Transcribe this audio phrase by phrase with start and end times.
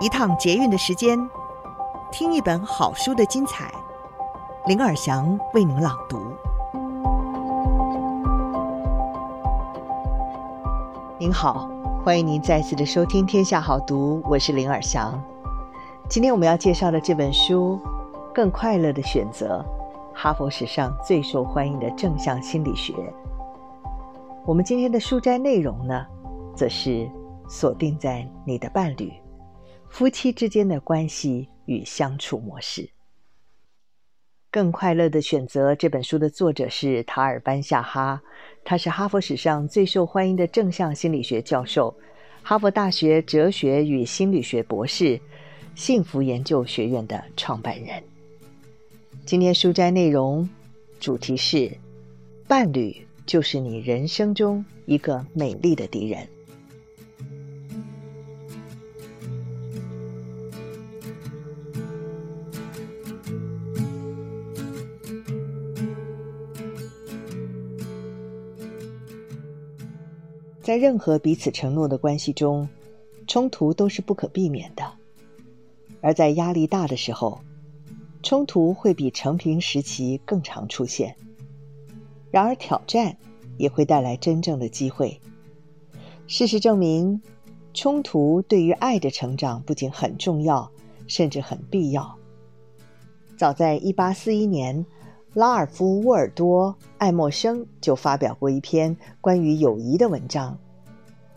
[0.00, 1.18] 一趟捷运的时间，
[2.12, 3.68] 听一本好书的精彩。
[4.66, 6.20] 林尔祥为您朗读。
[11.18, 11.68] 您好，
[12.04, 15.20] 欢迎您再次的收听《天下好读》，我是林尔祥。
[16.08, 17.80] 今天我们要介绍的这本书
[18.32, 19.64] 《更快乐的选择》，
[20.16, 22.94] 哈佛史上最受欢迎的正向心理学。
[24.46, 26.06] 我们今天的书摘内容呢，
[26.54, 27.10] 则是
[27.48, 29.12] 锁定在你的伴侣。
[29.90, 32.88] 夫妻之间的关系与相处模式。
[34.50, 38.22] 更快乐的选择这本书的作者是塔尔班夏哈，
[38.64, 41.94] 他是哈佛史上最受欢迎的正向心理学教授，
[42.42, 45.20] 哈佛大学哲学与心理学博士，
[45.74, 48.02] 幸福研究学院的创办人。
[49.26, 50.48] 今天书摘内容
[50.98, 51.70] 主题是：
[52.46, 52.96] 伴侣
[53.26, 56.26] 就是你人生中一个美丽的敌人。
[70.68, 72.68] 在任何彼此承诺的关系中，
[73.26, 74.84] 冲突都是不可避免的。
[76.02, 77.40] 而在压力大的时候，
[78.22, 81.16] 冲突会比承平时期更常出现。
[82.30, 83.16] 然而，挑战
[83.56, 85.18] 也会带来真正的机会。
[86.26, 87.22] 事实证明，
[87.72, 90.70] 冲突对于爱的成长不仅很重要，
[91.06, 92.14] 甚至很必要。
[93.38, 94.84] 早在一八四一年，
[95.34, 100.58] 拉尔夫·沃尔多·爱默生就发表过一篇关于友谊的文章。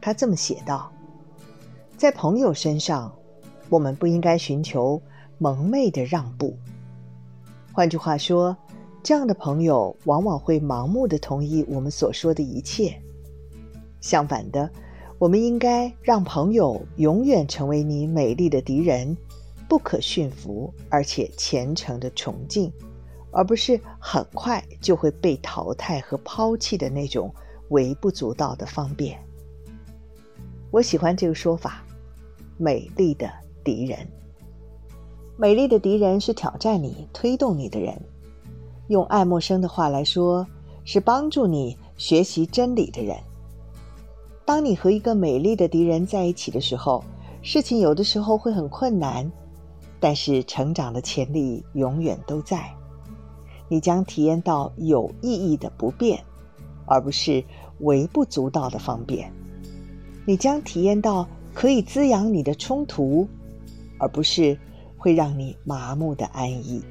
[0.00, 0.90] 他这么写道
[1.98, 3.12] ：“在朋友身上，
[3.68, 5.02] 我们不应该寻求
[5.36, 6.56] 蒙昧的让步。
[7.72, 8.56] 换句话说，
[9.02, 12.96] 这样的朋友往往会盲目的同意我们所说的一切。
[14.00, 14.70] 相反的，
[15.18, 19.16] 我们应该让朋友永远成为你美丽的敌人，
[19.68, 22.72] 不可驯服而且虔诚的崇敬。”
[23.32, 27.34] 而不是很快就会被淘汰和抛弃的那种
[27.70, 29.18] 微不足道的方便。
[30.70, 31.82] 我喜欢这个说法
[32.56, 33.28] ：“美丽的
[33.64, 33.98] 敌人。”
[35.36, 38.00] 美丽的敌人是挑战你、推动你的人。
[38.88, 40.46] 用爱默生的话来说，
[40.84, 43.16] 是帮助你学习真理的人。
[44.44, 47.02] 当你和一个美丽的敌人在一起的时候，
[47.42, 49.30] 事情有的时候会很困难，
[49.98, 52.70] 但是成长的潜力永远都在。
[53.72, 56.22] 你将体验到有意义的不便，
[56.84, 57.42] 而不是
[57.78, 59.32] 微不足道的方便。
[60.26, 63.26] 你将体验到可以滋养你的冲突，
[63.98, 64.58] 而不是
[64.98, 66.82] 会让你麻木的安逸。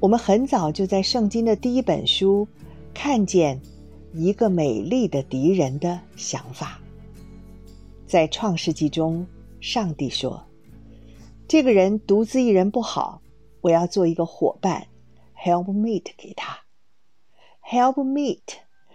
[0.00, 2.44] 我们很早就在圣经的第一本书
[2.92, 3.62] 看见
[4.12, 6.80] 一个美丽的敌人的想法。
[8.04, 9.24] 在创世纪中，
[9.60, 10.42] 上帝说
[11.46, 13.22] ：“这个人独自一人不好，
[13.60, 14.84] 我要做一个伙伴。”
[15.44, 16.56] Helpmeet 给他
[17.68, 18.38] ，Helpmeet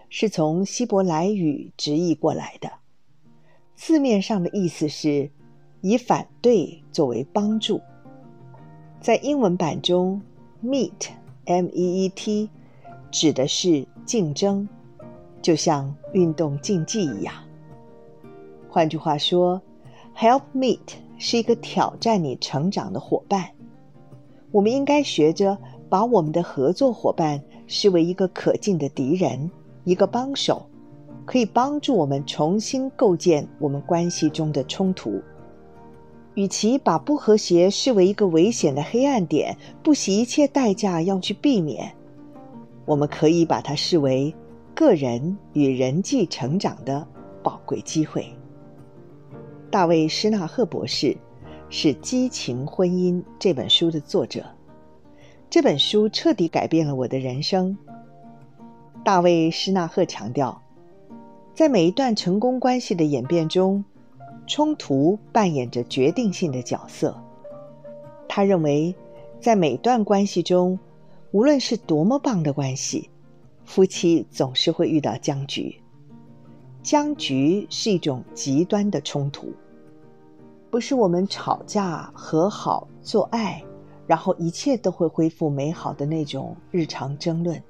[0.08, 2.72] 是从希伯来语直译过来的，
[3.76, 5.30] 字面上的意思是
[5.82, 7.82] 以反对作为帮助。
[9.02, 10.22] 在英文版中
[10.64, 12.50] ，Meet，M-E-E-T
[13.12, 14.70] 指的是竞争，
[15.42, 17.36] 就像运动竞技一样。
[18.70, 19.62] 换句话说
[20.16, 20.80] ，Helpmeet
[21.18, 23.52] 是一个挑战你成长的伙伴。
[24.52, 25.58] 我们应该学着。
[25.90, 29.50] 把我们的合作伙伴视为一个可敬的敌人，
[29.84, 30.66] 一个帮手，
[31.26, 35.22] 可以帮助我们重新构建我们关系中的冲突。
[36.36, 41.92] 与其把不和谐视为一个危险的黑暗点，不惜一切代价要去避免，
[42.86, 44.36] 我们可以把它视为
[44.76, 47.08] 个人与人际成长的
[47.42, 48.28] 宝贵机会。
[49.72, 51.18] 大卫·施纳赫博士
[51.70, 54.44] 是《激情婚姻》这本书的作者。
[55.50, 57.78] 这本书彻底改变了我的人生。
[59.04, 60.62] 大卫·施纳赫强调，
[61.54, 63.84] 在每一段成功关系的演变中，
[64.46, 67.18] 冲突扮演着决定性的角色。
[68.28, 68.94] 他认为，
[69.40, 70.78] 在每段关系中，
[71.32, 73.10] 无论是多么棒的关系，
[73.64, 75.82] 夫妻总是会遇到僵局。
[76.84, 79.54] 僵局是一种极端的冲突，
[80.70, 83.64] 不是我们吵架、和好、做爱。
[84.08, 87.62] 然后一切都会恢复美好的那种日常争论，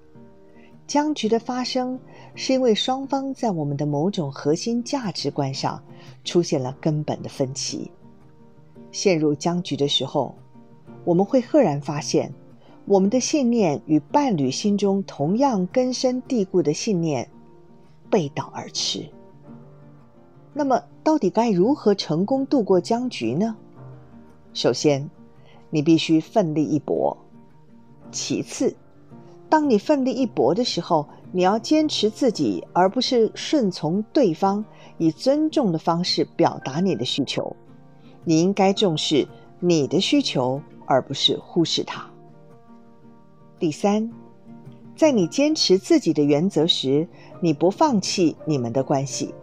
[0.86, 2.00] 僵局的发生
[2.36, 5.84] 是因为双方在我们的某种核心价值观上
[6.24, 7.92] 出现了根本的分歧。
[8.92, 10.34] 陷入僵局的时候，
[11.04, 12.31] 我们会赫然发现，
[12.86, 17.28] 我们的信念与伴侣心中同样根深蒂固的信念
[18.10, 19.06] 背道而驰。
[20.54, 23.56] 那么，到底该如何成功度过僵局呢？
[24.54, 25.07] 首先，
[25.69, 27.16] 你必须奋力一搏；
[28.12, 28.75] 其次，
[29.50, 34.64] 当你奋力一搏的时候，你要坚持自己，而不是顺从对方，
[34.98, 37.56] 以尊重的方式表达你的需求。
[38.24, 39.28] 你应该重视
[39.60, 42.06] 你的需求，而不是忽视它。
[43.60, 44.12] 第三，
[44.96, 47.08] 在你坚持自己的原则时，
[47.42, 49.34] 你不放弃你们的关系。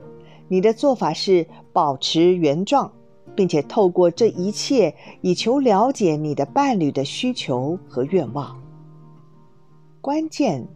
[0.48, 2.92] 你的做法是保持原状，
[3.34, 8.60] 并且透过这一切，以求了解你的伴侣的需求和愿望。
[10.00, 10.66] 关键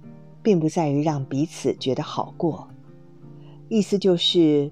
[0.42, 2.68] 并不在于让彼此觉得好过，
[3.68, 4.70] 意思就是，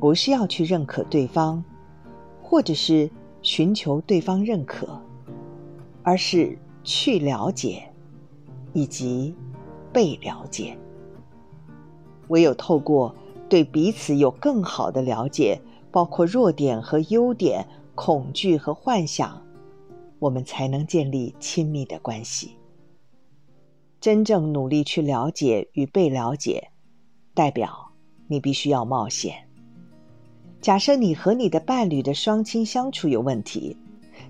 [0.00, 1.62] 不是要去认可对方，
[2.42, 3.10] 或者是
[3.42, 5.00] 寻求对方认可，
[6.02, 7.82] 而是去了解，
[8.72, 9.34] 以及
[9.92, 10.76] 被了解。
[12.28, 13.14] 唯有透过
[13.50, 15.60] 对彼此有更好的了解，
[15.94, 17.64] 包括弱点和优点、
[17.94, 19.40] 恐惧和幻想，
[20.18, 22.56] 我们才能建立亲密的关系。
[24.00, 26.72] 真正努力去了解与被了解，
[27.32, 27.92] 代表
[28.26, 29.36] 你必须要冒险。
[30.60, 33.76] 假设你和你的伴侣的双亲相处有问题，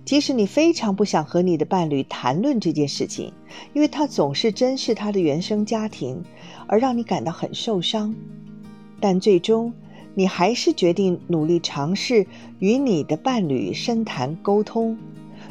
[0.05, 3.33] 即使你非常不想和你的伴侣谈论这件事情，
[3.73, 6.23] 因为他总是珍视他的原生家庭，
[6.67, 8.15] 而让你感到很受伤，
[9.01, 9.73] 但最终
[10.15, 12.27] 你还是决定努力尝试
[12.59, 14.97] 与你的伴侣深谈沟通，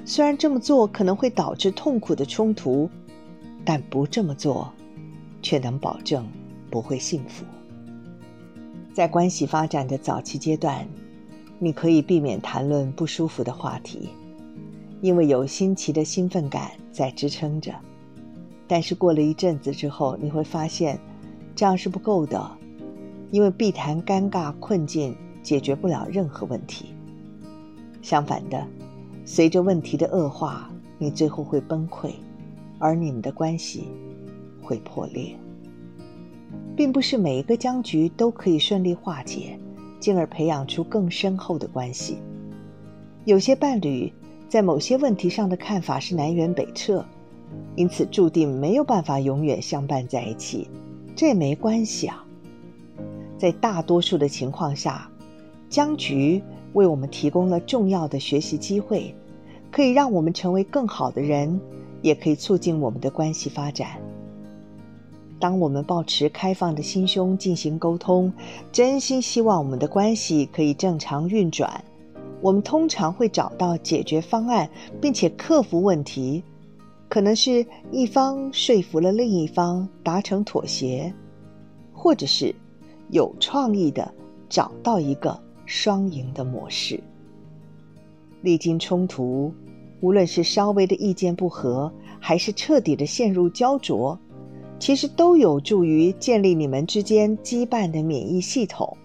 [0.06, 2.90] 虽然这么做可能会导致痛苦的冲突。
[3.66, 4.70] 但不这么做，
[5.42, 6.28] 却能保证
[6.70, 7.46] 不会幸福。
[8.94, 10.86] 在关系发展的早期阶段，
[11.60, 14.10] 你可以避免谈论不舒服的话题，
[15.00, 17.74] 因为有新奇的兴奋感在支撑着。
[18.68, 21.00] 但是过了一阵子之后，你会发现
[21.56, 22.58] 这样是不够的，
[23.34, 26.94] 因为避谈尴尬困境解决不了任何问题。
[28.00, 28.64] 相反的，
[29.26, 30.70] 随着问题的恶化，
[31.00, 32.12] 你最后会崩溃。
[32.78, 33.86] 而你们的关系
[34.62, 35.36] 会破裂，
[36.76, 39.58] 并不是每一个僵局都可以顺利化解，
[40.00, 42.18] 进而培养出更深厚的关系。
[43.26, 44.14] 有些伴侣
[44.48, 47.04] 在某些问题上的看法是南辕北辙，
[47.76, 50.70] 因此注定没有办法永远相伴在一起。
[51.16, 52.23] 这也没关系啊。
[53.44, 55.12] 在大多数的情况下，
[55.68, 56.42] 僵局
[56.72, 59.14] 为我们提供了重要的学习机会，
[59.70, 61.60] 可以让我们成为更好的人。
[62.02, 63.98] 也可以促进我们的关系发展。
[65.40, 68.32] 当我们保持开放的心胸进行沟通，
[68.72, 71.84] 真心希望我们的关系可以正常运转，
[72.42, 74.70] 我们通常会找到解决方案，
[75.02, 76.42] 并且克服问题。
[77.10, 81.14] 可能是一方说服了另一方达成妥协，
[81.92, 82.56] 或者是
[83.14, 84.14] 有创意的
[84.50, 87.02] 找到一个双赢的模式。
[88.42, 89.54] 历经冲突。
[90.02, 91.90] 无论是稍微的意见不合，
[92.20, 94.20] 还是彻底的陷入焦灼，
[94.78, 98.98] 其实都有助于建立你们之间羁绊的免疫系统。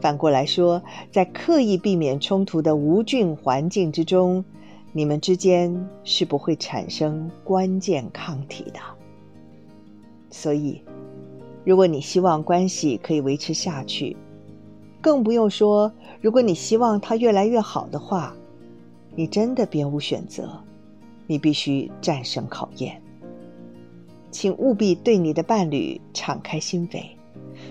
[0.00, 4.42] 反过来说，在刻意避免冲突的无菌环境之中，
[4.94, 8.80] 你们之间是不会产生关键抗体的。
[10.30, 10.80] 所以，
[11.66, 14.16] 如果你希望关系可以维持下去，
[15.00, 18.34] 更不用说如果你希望它越来越好的话。
[19.18, 20.62] 你真的别无选择，
[21.26, 23.00] 你必须战胜考验。
[24.30, 27.02] 请务必对你的伴侣敞开心扉，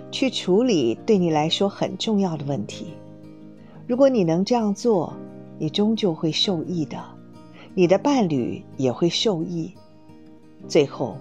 [0.10, 2.88] 去处理对你来说很重要的问题。
[3.86, 5.14] 如果你能这样做，
[5.60, 7.00] 你终究会受益的，
[7.76, 9.72] 你的伴侣也会受益，
[10.68, 11.16] 最后，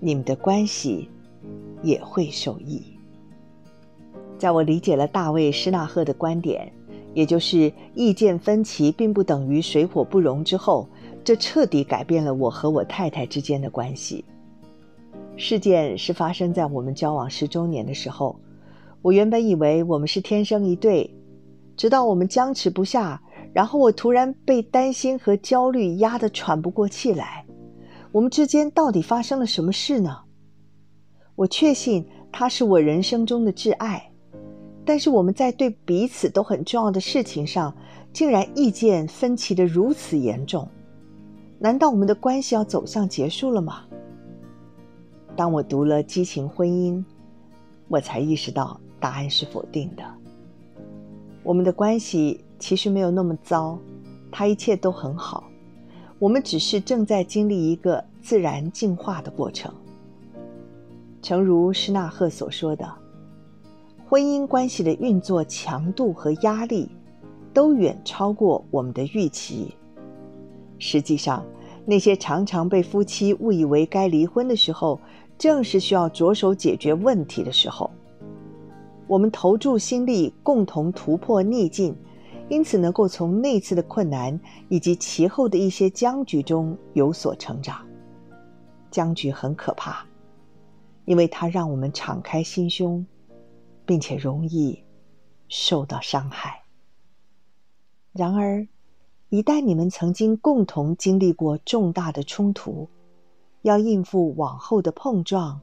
[0.00, 1.10] 你们的关系
[1.82, 2.82] 也会受益。
[4.38, 6.72] 在我理解了大卫施纳赫的观点。
[7.14, 10.88] 也就是意见分歧并不等于水火不容之后，
[11.22, 14.24] 这彻底改变了我和我太太之间的关系。
[15.36, 18.34] 事件是发生在我们交往十周年的时候，
[19.02, 21.14] 我原本以为我们是天生一对，
[21.76, 23.20] 直到我们僵持不下，
[23.52, 27.44] 然后我突然被担心和焦虑压得喘不过气来。
[28.10, 30.16] 我们之间到底发生了什么事呢？
[31.34, 34.08] 我确信他是我人生中的挚爱。
[34.84, 37.72] 但是我们在对彼此都很重要的事情上，
[38.12, 40.68] 竟然意见分歧得如此严重，
[41.58, 43.84] 难道我们的关系要走向结束了吗？
[45.36, 46.94] 当我读了《激情婚姻》，
[47.86, 50.02] 我才意识到答案是否定的。
[51.44, 53.78] 我们的关系其实没有那么糟，
[54.32, 55.44] 它一切都很好，
[56.18, 59.72] 我们只是正在经历一个自然进化的过程。
[61.22, 62.92] 诚如施纳赫所说的。
[64.06, 66.90] 婚姻关系的运作强度和压力，
[67.54, 69.74] 都远超过我们的预期。
[70.78, 71.42] 实际上，
[71.86, 75.00] 那些常常被夫妻误以为该离婚的时候，
[75.38, 77.90] 正是需要着手解决问题的时候。
[79.06, 81.96] 我们投注心力，共同突破逆境，
[82.48, 84.38] 因此能够从那次的困难
[84.68, 87.78] 以及其后的一些僵局中有所成长。
[88.90, 90.04] 僵局很可怕，
[91.04, 93.04] 因为它让我们敞开心胸，
[93.84, 94.82] 并且容易
[95.48, 96.62] 受到伤害。
[98.12, 98.66] 然而，
[99.30, 102.88] 一旦你们曾经共同经历过重大的冲突，
[103.62, 105.60] 要应付往后的碰撞，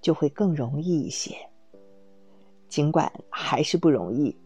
[0.00, 1.34] 就会更容易一些。
[2.68, 4.36] 尽管还是不容易，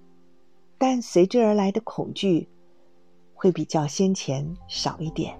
[0.78, 2.49] 但随之而来的恐惧
[3.35, 5.37] 会比较先前少一点。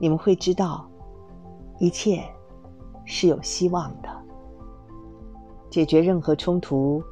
[0.00, 0.88] 你们会知道，
[1.78, 2.24] 一切
[3.04, 4.08] 是有希望的。
[5.70, 7.02] 解决任何冲突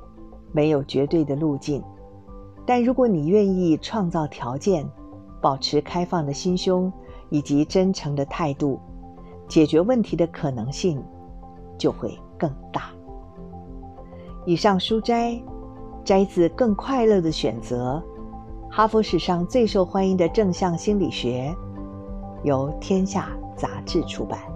[0.53, 1.83] 没有绝对的路径，
[2.65, 4.89] 但如果你愿意创造条件，
[5.41, 6.93] 保持开放的心胸
[7.29, 8.79] 以及真诚的态度，
[9.49, 11.03] 解决问题的可能性
[11.77, 12.91] 就会更大。
[14.47, 15.43] 以上书摘
[16.05, 18.01] 摘自《更快乐的选择》，
[18.71, 21.53] 哈佛史上最受欢迎的正向心理学，
[22.45, 24.52] 由天下杂志出版。